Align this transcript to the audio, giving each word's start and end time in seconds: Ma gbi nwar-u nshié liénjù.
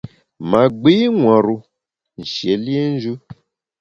Ma 0.49 0.61
gbi 0.79 0.93
nwar-u 1.17 1.55
nshié 2.19 2.53
liénjù. 2.65 3.13